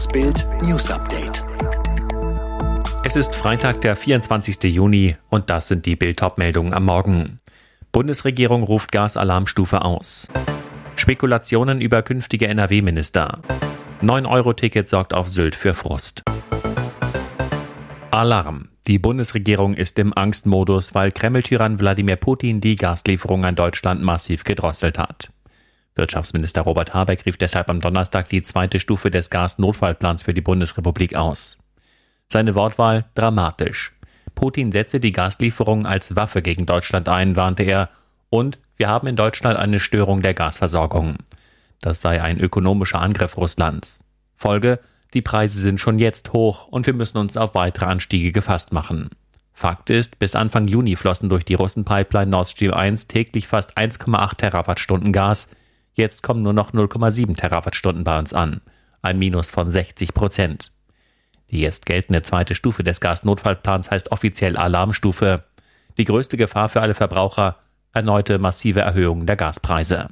Das 0.00 0.08
Bild 0.08 0.46
News 0.62 0.90
Update. 0.90 1.44
Es 3.04 3.16
ist 3.16 3.36
Freitag, 3.36 3.82
der 3.82 3.96
24. 3.96 4.62
Juni 4.74 5.18
und 5.28 5.50
das 5.50 5.68
sind 5.68 5.84
die 5.84 5.94
Bild 5.94 6.22
meldungen 6.38 6.72
am 6.72 6.86
Morgen. 6.86 7.36
Bundesregierung 7.92 8.62
ruft 8.62 8.92
Gasalarmstufe 8.92 9.84
aus. 9.84 10.28
Spekulationen 10.96 11.82
über 11.82 12.00
künftige 12.00 12.48
NRW-Minister. 12.48 13.40
9-Euro-Ticket 14.00 14.88
sorgt 14.88 15.12
auf 15.12 15.28
Sylt 15.28 15.54
für 15.54 15.74
Frust. 15.74 16.22
Alarm. 18.10 18.70
Die 18.86 18.98
Bundesregierung 18.98 19.74
ist 19.74 19.98
im 19.98 20.16
Angstmodus, 20.16 20.94
weil 20.94 21.12
Kreml-Tyrann 21.12 21.78
Wladimir 21.78 22.16
Putin 22.16 22.62
die 22.62 22.76
Gaslieferung 22.76 23.44
an 23.44 23.54
Deutschland 23.54 24.00
massiv 24.00 24.44
gedrosselt 24.44 24.96
hat. 24.96 25.28
Wirtschaftsminister 26.00 26.62
Robert 26.62 26.94
Habeck 26.94 27.24
rief 27.26 27.36
deshalb 27.36 27.68
am 27.70 27.80
Donnerstag 27.80 28.28
die 28.28 28.42
zweite 28.42 28.80
Stufe 28.80 29.10
des 29.10 29.30
Gasnotfallplans 29.30 30.24
für 30.24 30.34
die 30.34 30.40
Bundesrepublik 30.40 31.14
aus. 31.14 31.58
Seine 32.26 32.56
Wortwahl 32.56 33.04
dramatisch. 33.14 33.92
Putin 34.34 34.72
setze 34.72 34.98
die 34.98 35.12
Gaslieferung 35.12 35.86
als 35.86 36.16
Waffe 36.16 36.42
gegen 36.42 36.66
Deutschland 36.66 37.08
ein, 37.08 37.36
warnte 37.36 37.62
er, 37.62 37.90
und 38.30 38.58
wir 38.76 38.88
haben 38.88 39.06
in 39.06 39.16
Deutschland 39.16 39.58
eine 39.58 39.78
Störung 39.78 40.22
der 40.22 40.34
Gasversorgung. 40.34 41.16
Das 41.80 42.00
sei 42.00 42.22
ein 42.22 42.40
ökonomischer 42.40 43.00
Angriff 43.00 43.36
Russlands. 43.36 44.04
Folge, 44.36 44.80
die 45.12 45.22
Preise 45.22 45.60
sind 45.60 45.80
schon 45.80 45.98
jetzt 45.98 46.32
hoch 46.32 46.68
und 46.68 46.86
wir 46.86 46.94
müssen 46.94 47.18
uns 47.18 47.36
auf 47.36 47.54
weitere 47.54 47.86
Anstiege 47.86 48.32
gefasst 48.32 48.72
machen. 48.72 49.10
Fakt 49.52 49.90
ist, 49.90 50.18
bis 50.18 50.34
Anfang 50.34 50.66
Juni 50.66 50.96
flossen 50.96 51.28
durch 51.28 51.44
die 51.44 51.54
Russenpipeline 51.54 52.30
Nord 52.30 52.48
Stream 52.48 52.72
1 52.72 53.08
täglich 53.08 53.46
fast 53.46 53.76
1,8 53.76 54.36
Terawattstunden 54.36 55.12
Gas, 55.12 55.50
Jetzt 55.94 56.22
kommen 56.22 56.42
nur 56.42 56.52
noch 56.52 56.72
0,7 56.72 57.36
Terawattstunden 57.36 58.04
bei 58.04 58.18
uns 58.18 58.32
an, 58.32 58.60
ein 59.02 59.18
Minus 59.18 59.50
von 59.50 59.70
60 59.70 60.14
Prozent. 60.14 60.72
Die 61.50 61.60
jetzt 61.60 61.86
geltende 61.86 62.22
zweite 62.22 62.54
Stufe 62.54 62.82
des 62.82 63.00
Gasnotfallplans 63.00 63.90
heißt 63.90 64.12
offiziell 64.12 64.56
Alarmstufe. 64.56 65.44
Die 65.98 66.04
größte 66.04 66.36
Gefahr 66.36 66.68
für 66.68 66.80
alle 66.80 66.94
Verbraucher 66.94 67.56
erneute 67.92 68.38
massive 68.38 68.80
Erhöhungen 68.80 69.26
der 69.26 69.36
Gaspreise. 69.36 70.08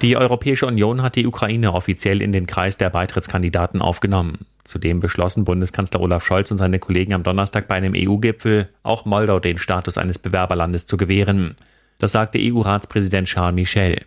Die 0.00 0.16
Europäische 0.16 0.66
Union 0.66 1.02
hat 1.02 1.16
die 1.16 1.26
Ukraine 1.26 1.72
offiziell 1.72 2.22
in 2.22 2.30
den 2.30 2.46
Kreis 2.46 2.76
der 2.76 2.88
Beitrittskandidaten 2.90 3.82
aufgenommen. 3.82 4.46
Zudem 4.62 5.00
beschlossen 5.00 5.44
Bundeskanzler 5.44 6.00
Olaf 6.00 6.24
Scholz 6.24 6.52
und 6.52 6.58
seine 6.58 6.78
Kollegen 6.78 7.14
am 7.14 7.24
Donnerstag 7.24 7.66
bei 7.66 7.74
einem 7.74 7.94
EU-Gipfel, 7.96 8.68
auch 8.84 9.06
Moldau 9.06 9.40
den 9.40 9.58
Status 9.58 9.98
eines 9.98 10.20
Bewerberlandes 10.20 10.86
zu 10.86 10.96
gewähren. 10.96 11.56
Das 11.98 12.12
sagte 12.12 12.38
EU-Ratspräsident 12.40 13.26
Charles 13.26 13.56
Michel. 13.56 14.04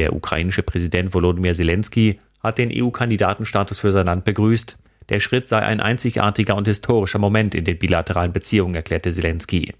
Der 0.00 0.16
ukrainische 0.16 0.62
Präsident 0.62 1.12
Volodymyr 1.12 1.52
Zelensky 1.52 2.18
hat 2.42 2.56
den 2.56 2.72
EU-Kandidatenstatus 2.74 3.80
für 3.80 3.92
sein 3.92 4.06
Land 4.06 4.24
begrüßt. 4.24 4.78
Der 5.10 5.20
Schritt 5.20 5.46
sei 5.46 5.58
ein 5.58 5.78
einzigartiger 5.78 6.56
und 6.56 6.66
historischer 6.66 7.18
Moment 7.18 7.54
in 7.54 7.66
den 7.66 7.78
bilateralen 7.78 8.32
Beziehungen, 8.32 8.74
erklärte 8.74 9.12
Zelensky. 9.12 9.74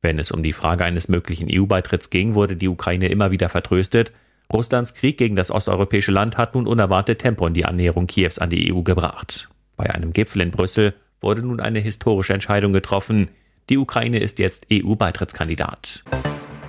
Wenn 0.00 0.20
es 0.20 0.30
um 0.30 0.44
die 0.44 0.52
Frage 0.52 0.84
eines 0.84 1.08
möglichen 1.08 1.48
EU-Beitritts 1.50 2.10
ging, 2.10 2.36
wurde 2.36 2.54
die 2.54 2.68
Ukraine 2.68 3.08
immer 3.08 3.32
wieder 3.32 3.48
vertröstet. 3.48 4.12
Russlands 4.52 4.94
Krieg 4.94 5.18
gegen 5.18 5.34
das 5.34 5.50
osteuropäische 5.50 6.12
Land 6.12 6.38
hat 6.38 6.54
nun 6.54 6.68
unerwartet 6.68 7.18
Tempo 7.18 7.44
in 7.44 7.54
die 7.54 7.64
Annäherung 7.64 8.06
Kiews 8.06 8.38
an 8.38 8.50
die 8.50 8.72
EU 8.72 8.82
gebracht. 8.82 9.48
Bei 9.76 9.90
einem 9.92 10.12
Gipfel 10.12 10.42
in 10.42 10.52
Brüssel 10.52 10.94
wurde 11.20 11.42
nun 11.42 11.58
eine 11.58 11.80
historische 11.80 12.32
Entscheidung 12.32 12.72
getroffen. 12.72 13.28
Die 13.70 13.78
Ukraine 13.78 14.20
ist 14.20 14.38
jetzt 14.38 14.68
EU-Beitrittskandidat. 14.72 16.04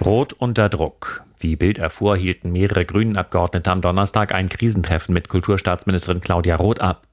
Rot 0.04 0.34
unter 0.34 0.70
Druck. 0.70 1.24
Wie 1.40 1.56
Bild 1.56 1.78
erfuhr, 1.78 2.18
hielten 2.18 2.52
mehrere 2.52 2.84
Grünen-Abgeordnete 2.84 3.72
am 3.72 3.82
Donnerstag 3.82 4.36
ein 4.36 4.50
Krisentreffen 4.50 5.14
mit 5.14 5.30
Kulturstaatsministerin 5.30 6.20
Claudia 6.20 6.58
Roth 6.58 6.82
ab. 6.82 7.08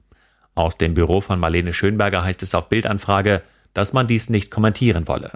Aus 0.53 0.77
dem 0.77 0.95
Büro 0.95 1.21
von 1.21 1.39
Marlene 1.39 1.71
Schönberger 1.71 2.23
heißt 2.23 2.43
es 2.43 2.53
auf 2.53 2.67
Bildanfrage, 2.67 3.41
dass 3.73 3.93
man 3.93 4.07
dies 4.07 4.29
nicht 4.29 4.51
kommentieren 4.51 5.07
wolle. 5.07 5.31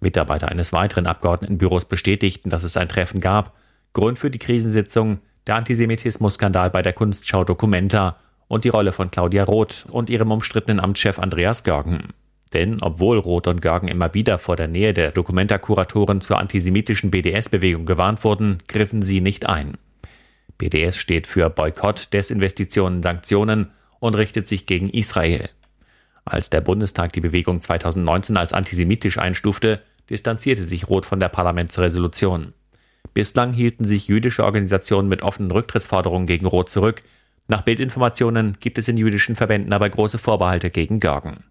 Mitarbeiter 0.00 0.48
eines 0.48 0.72
weiteren 0.72 1.06
Abgeordnetenbüros 1.06 1.84
bestätigten, 1.84 2.50
dass 2.50 2.64
es 2.64 2.76
ein 2.76 2.88
Treffen 2.88 3.20
gab. 3.20 3.54
Grund 3.92 4.18
für 4.18 4.30
die 4.30 4.40
Krisensitzung 4.40 5.20
der 5.46 5.56
Antisemitismus-Skandal 5.56 6.70
bei 6.70 6.82
der 6.82 6.94
Kunstschau 6.94 7.44
Documenta 7.44 8.16
und 8.48 8.64
die 8.64 8.70
Rolle 8.70 8.92
von 8.92 9.10
Claudia 9.10 9.44
Roth 9.44 9.86
und 9.90 10.10
ihrem 10.10 10.32
umstrittenen 10.32 10.80
Amtschef 10.80 11.20
Andreas 11.20 11.62
Görgen. 11.62 12.12
Denn 12.56 12.78
obwohl 12.80 13.18
Roth 13.18 13.48
und 13.48 13.60
Görgen 13.60 13.86
immer 13.86 14.14
wieder 14.14 14.38
vor 14.38 14.56
der 14.56 14.66
Nähe 14.66 14.94
der 14.94 15.12
Dokumenta-Kuratoren 15.12 16.22
zur 16.22 16.38
antisemitischen 16.38 17.10
BDS-Bewegung 17.10 17.84
gewarnt 17.84 18.24
wurden, 18.24 18.62
griffen 18.66 19.02
sie 19.02 19.20
nicht 19.20 19.46
ein. 19.46 19.74
BDS 20.56 20.96
steht 20.96 21.26
für 21.26 21.50
Boykott, 21.50 22.14
Desinvestitionen, 22.14 23.02
Sanktionen 23.02 23.72
und 24.00 24.14
richtet 24.14 24.48
sich 24.48 24.64
gegen 24.64 24.88
Israel. 24.88 25.50
Als 26.24 26.48
der 26.48 26.62
Bundestag 26.62 27.12
die 27.12 27.20
Bewegung 27.20 27.60
2019 27.60 28.38
als 28.38 28.54
antisemitisch 28.54 29.18
einstufte, 29.18 29.82
distanzierte 30.08 30.66
sich 30.66 30.88
Roth 30.88 31.04
von 31.04 31.20
der 31.20 31.28
Parlamentsresolution. 31.28 32.54
Bislang 33.12 33.52
hielten 33.52 33.84
sich 33.84 34.08
jüdische 34.08 34.46
Organisationen 34.46 35.10
mit 35.10 35.20
offenen 35.20 35.50
Rücktrittsforderungen 35.50 36.26
gegen 36.26 36.46
Roth 36.46 36.70
zurück. 36.70 37.02
Nach 37.48 37.60
Bildinformationen 37.60 38.56
gibt 38.60 38.78
es 38.78 38.88
in 38.88 38.96
jüdischen 38.96 39.36
Verbänden 39.36 39.74
aber 39.74 39.90
große 39.90 40.16
Vorbehalte 40.16 40.70
gegen 40.70 41.00
Görgen. 41.00 41.44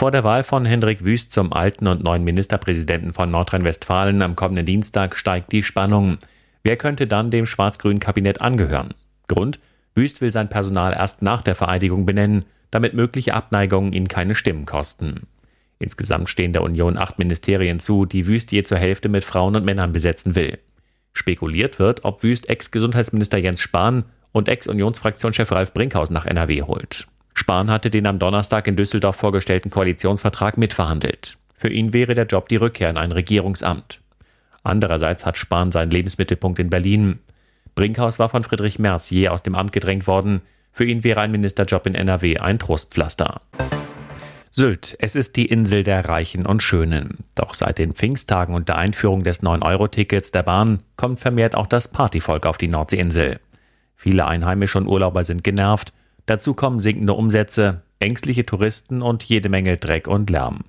Vor 0.00 0.10
der 0.10 0.24
Wahl 0.24 0.44
von 0.44 0.64
Hendrik 0.64 1.04
Wüst 1.04 1.30
zum 1.30 1.52
alten 1.52 1.86
und 1.86 2.02
neuen 2.02 2.24
Ministerpräsidenten 2.24 3.12
von 3.12 3.30
Nordrhein-Westfalen 3.30 4.22
am 4.22 4.34
kommenden 4.34 4.64
Dienstag 4.64 5.14
steigt 5.14 5.52
die 5.52 5.62
Spannung. 5.62 6.16
Wer 6.62 6.78
könnte 6.78 7.06
dann 7.06 7.30
dem 7.30 7.44
schwarz-grünen 7.44 8.00
Kabinett 8.00 8.40
angehören? 8.40 8.94
Grund? 9.28 9.60
Wüst 9.94 10.22
will 10.22 10.32
sein 10.32 10.48
Personal 10.48 10.94
erst 10.94 11.20
nach 11.20 11.42
der 11.42 11.54
Vereidigung 11.54 12.06
benennen, 12.06 12.46
damit 12.70 12.94
mögliche 12.94 13.34
Abneigungen 13.34 13.92
ihn 13.92 14.08
keine 14.08 14.34
Stimmen 14.34 14.64
kosten. 14.64 15.26
Insgesamt 15.78 16.30
stehen 16.30 16.54
der 16.54 16.62
Union 16.62 16.96
acht 16.96 17.18
Ministerien 17.18 17.78
zu, 17.78 18.06
die 18.06 18.26
Wüst 18.26 18.52
je 18.52 18.62
zur 18.62 18.78
Hälfte 18.78 19.10
mit 19.10 19.22
Frauen 19.22 19.54
und 19.54 19.66
Männern 19.66 19.92
besetzen 19.92 20.34
will. 20.34 20.60
Spekuliert 21.12 21.78
wird, 21.78 22.06
ob 22.06 22.22
Wüst 22.22 22.48
Ex-Gesundheitsminister 22.48 23.36
Jens 23.36 23.60
Spahn 23.60 24.04
und 24.32 24.48
Ex-Unionsfraktionschef 24.48 25.52
Ralf 25.52 25.74
Brinkhaus 25.74 26.08
nach 26.08 26.24
NRW 26.24 26.62
holt. 26.62 27.06
Spahn 27.40 27.70
hatte 27.70 27.88
den 27.88 28.06
am 28.06 28.18
Donnerstag 28.18 28.66
in 28.66 28.76
Düsseldorf 28.76 29.16
vorgestellten 29.16 29.70
Koalitionsvertrag 29.70 30.58
mitverhandelt. 30.58 31.38
Für 31.54 31.70
ihn 31.70 31.94
wäre 31.94 32.14
der 32.14 32.26
Job 32.26 32.50
die 32.50 32.56
Rückkehr 32.56 32.90
in 32.90 32.98
ein 32.98 33.12
Regierungsamt. 33.12 33.98
Andererseits 34.62 35.24
hat 35.24 35.38
Spahn 35.38 35.72
seinen 35.72 35.90
Lebensmittelpunkt 35.90 36.58
in 36.58 36.68
Berlin. 36.68 37.18
Brinkhaus 37.74 38.18
war 38.18 38.28
von 38.28 38.44
Friedrich 38.44 38.78
Merz 38.78 39.08
je 39.08 39.28
aus 39.28 39.42
dem 39.42 39.54
Amt 39.54 39.72
gedrängt 39.72 40.06
worden. 40.06 40.42
Für 40.70 40.84
ihn 40.84 41.02
wäre 41.02 41.22
ein 41.22 41.30
Ministerjob 41.32 41.86
in 41.86 41.94
NRW 41.94 42.36
ein 42.36 42.58
Trostpflaster. 42.58 43.40
Sylt, 44.50 44.96
es 44.98 45.14
ist 45.14 45.36
die 45.36 45.46
Insel 45.46 45.82
der 45.82 46.06
Reichen 46.06 46.44
und 46.44 46.62
Schönen. 46.62 47.24
Doch 47.36 47.54
seit 47.54 47.78
den 47.78 47.94
Pfingsttagen 47.94 48.54
und 48.54 48.68
der 48.68 48.76
Einführung 48.76 49.24
des 49.24 49.42
9-Euro-Tickets 49.42 50.30
der 50.30 50.42
Bahn 50.42 50.82
kommt 50.96 51.20
vermehrt 51.20 51.54
auch 51.54 51.66
das 51.66 51.88
Partyvolk 51.88 52.44
auf 52.44 52.58
die 52.58 52.68
Nordseeinsel. 52.68 53.40
Viele 53.96 54.26
Einheimische 54.26 54.76
und 54.76 54.86
Urlauber 54.86 55.24
sind 55.24 55.42
genervt, 55.42 55.94
Dazu 56.26 56.54
kommen 56.54 56.80
sinkende 56.80 57.14
Umsätze, 57.14 57.82
ängstliche 57.98 58.46
Touristen 58.46 59.02
und 59.02 59.22
jede 59.24 59.48
Menge 59.48 59.76
Dreck 59.76 60.08
und 60.08 60.30
Lärm. 60.30 60.64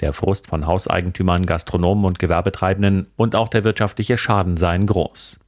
Der 0.00 0.12
Frust 0.12 0.48
von 0.48 0.66
Hauseigentümern, 0.66 1.46
Gastronomen 1.46 2.04
und 2.04 2.18
Gewerbetreibenden 2.18 3.06
und 3.16 3.36
auch 3.36 3.48
der 3.48 3.64
wirtschaftliche 3.64 4.18
Schaden 4.18 4.56
seien 4.56 4.86
groß. 4.86 5.38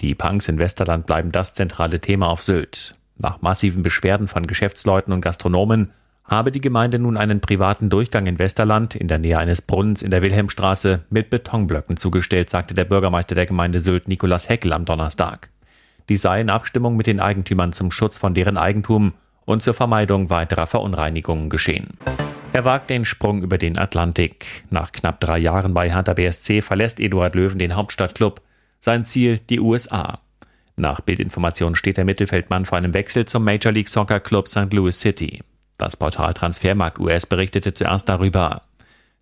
Die 0.00 0.14
Punks 0.14 0.48
in 0.48 0.58
Westerland 0.58 1.06
bleiben 1.06 1.32
das 1.32 1.54
zentrale 1.54 1.98
Thema 1.98 2.28
auf 2.28 2.42
Sylt. 2.42 2.92
Nach 3.16 3.40
massiven 3.42 3.82
Beschwerden 3.82 4.28
von 4.28 4.46
Geschäftsleuten 4.46 5.12
und 5.12 5.20
Gastronomen 5.20 5.90
habe 6.24 6.52
die 6.52 6.60
Gemeinde 6.60 6.98
nun 6.98 7.16
einen 7.16 7.40
privaten 7.40 7.88
Durchgang 7.90 8.26
in 8.26 8.38
Westerland 8.38 8.94
in 8.94 9.08
der 9.08 9.18
Nähe 9.18 9.38
eines 9.38 9.62
Brunnens 9.62 10.02
in 10.02 10.10
der 10.10 10.22
Wilhelmstraße 10.22 11.00
mit 11.10 11.30
Betonblöcken 11.30 11.96
zugestellt, 11.96 12.50
sagte 12.50 12.74
der 12.74 12.84
Bürgermeister 12.84 13.34
der 13.34 13.46
Gemeinde 13.46 13.80
Sylt 13.80 14.06
Nikolaus 14.06 14.48
Heckel 14.48 14.72
am 14.72 14.84
Donnerstag. 14.84 15.48
Die 16.08 16.16
sei 16.16 16.40
in 16.40 16.50
Abstimmung 16.50 16.96
mit 16.96 17.06
den 17.06 17.20
Eigentümern 17.20 17.72
zum 17.72 17.90
Schutz 17.90 18.16
von 18.16 18.34
deren 18.34 18.56
Eigentum 18.56 19.12
und 19.44 19.62
zur 19.62 19.74
Vermeidung 19.74 20.30
weiterer 20.30 20.66
Verunreinigungen 20.66 21.50
geschehen. 21.50 21.98
Er 22.52 22.64
wagt 22.64 22.90
den 22.90 23.04
Sprung 23.04 23.42
über 23.42 23.58
den 23.58 23.78
Atlantik. 23.78 24.64
Nach 24.70 24.90
knapp 24.90 25.20
drei 25.20 25.38
Jahren 25.38 25.74
bei 25.74 25.92
Hertha 25.92 26.14
BSC 26.14 26.62
verlässt 26.62 26.98
Eduard 26.98 27.34
Löwen 27.34 27.58
den 27.58 27.76
Hauptstadtklub. 27.76 28.40
Sein 28.80 29.04
Ziel 29.04 29.40
die 29.50 29.60
USA. 29.60 30.20
Nach 30.76 31.00
Bildinformationen 31.00 31.76
steht 31.76 31.98
der 31.98 32.04
Mittelfeldmann 32.04 32.64
vor 32.64 32.78
einem 32.78 32.94
Wechsel 32.94 33.26
zum 33.26 33.44
Major 33.44 33.72
League 33.72 33.88
Soccer 33.88 34.20
Club 34.20 34.48
St. 34.48 34.72
Louis 34.72 34.98
City. 34.98 35.42
Das 35.76 35.96
Portal 35.96 36.34
Transfermarkt 36.34 36.98
US 36.98 37.26
berichtete 37.26 37.74
zuerst 37.74 38.08
darüber. 38.08 38.62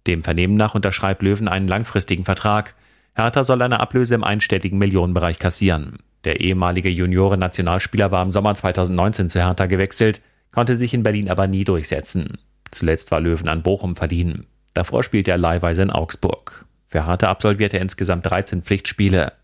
Dem 0.06 0.22
Vernehmen 0.22 0.56
nach 0.56 0.74
unterschreibt 0.74 1.22
Löwen 1.22 1.48
einen 1.48 1.66
langfristigen 1.66 2.24
Vertrag. 2.24 2.74
Hertha 3.14 3.42
soll 3.42 3.62
eine 3.62 3.80
Ablöse 3.80 4.14
im 4.14 4.24
einstelligen 4.24 4.78
Millionenbereich 4.78 5.38
kassieren. 5.38 5.98
Der 6.26 6.40
ehemalige 6.40 6.90
Junioren-Nationalspieler 6.90 8.10
war 8.10 8.20
im 8.20 8.32
Sommer 8.32 8.52
2019 8.56 9.30
zu 9.30 9.38
Hertha 9.38 9.66
gewechselt, 9.66 10.20
konnte 10.50 10.76
sich 10.76 10.92
in 10.92 11.04
Berlin 11.04 11.30
aber 11.30 11.46
nie 11.46 11.62
durchsetzen. 11.62 12.38
Zuletzt 12.72 13.12
war 13.12 13.20
Löwen 13.20 13.46
an 13.46 13.62
Bochum 13.62 13.94
verliehen. 13.94 14.44
Davor 14.74 15.04
spielte 15.04 15.30
er 15.30 15.38
leihweise 15.38 15.82
in 15.82 15.90
Augsburg. 15.90 16.66
Für 16.88 17.06
Hertha 17.06 17.28
absolvierte 17.28 17.76
er 17.76 17.82
insgesamt 17.82 18.26
13 18.26 18.62
Pflichtspiele. 18.62 19.34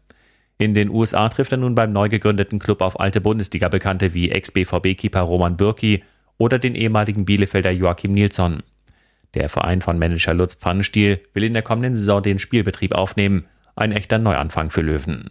In 0.59 0.75
den 0.75 0.91
USA 0.91 1.29
trifft 1.29 1.53
er 1.53 1.59
nun 1.59 1.77
beim 1.77 1.93
neu 1.93 2.09
gegründeten 2.09 2.59
Club 2.59 2.83
auf 2.83 2.99
alte 2.99 3.21
Bundesliga-Bekannte 3.21 4.13
wie 4.13 4.33
Ex-BVB-Keeper 4.33 5.21
Roman 5.21 5.57
Bürki 5.57 6.03
oder 6.37 6.59
den 6.59 6.75
ehemaligen 6.75 7.25
Bielefelder 7.25 7.71
Joachim 7.71 8.11
Nilsson. 8.11 8.65
Der 9.35 9.49
Verein 9.49 9.83
von 9.83 10.01
Manager 10.01 10.35
Lutz 10.35 10.57
Pfannenstiel 10.57 11.21
will 11.33 11.45
in 11.45 11.55
der 11.55 11.63
kommenden 11.63 11.95
Saison 11.95 12.21
den 12.21 12.41
Spielbetrieb 12.41 12.93
aufnehmen. 12.93 13.45
Ein 13.77 13.93
echter 13.93 14.19
Neuanfang 14.19 14.71
für 14.71 14.83
Löwen. 14.83 15.31